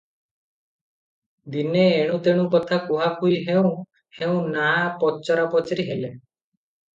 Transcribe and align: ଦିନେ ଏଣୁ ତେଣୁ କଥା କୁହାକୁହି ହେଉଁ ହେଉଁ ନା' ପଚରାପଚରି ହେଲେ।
ଦିନେ 1.55 1.83
ଏଣୁ 1.97 2.15
ତେଣୁ 2.27 2.45
କଥା 2.55 2.79
କୁହାକୁହି 2.87 3.37
ହେଉଁ 3.51 3.71
ହେଉଁ 4.21 4.41
ନା' 4.57 4.73
ପଚରାପଚରି 5.05 5.87
ହେଲେ। 5.93 6.13